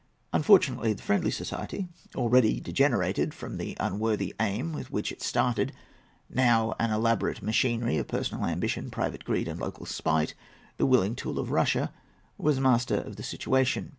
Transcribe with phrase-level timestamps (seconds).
[0.33, 5.73] Unfortunately, the Friendly Society, already degenerated from the unworthy aim with which it started,
[6.27, 10.33] now an elaborate machinery of personal ambition, private greed, and local spite,
[10.77, 11.93] the willing tool of Russia,
[12.39, 13.89] was master of the situation.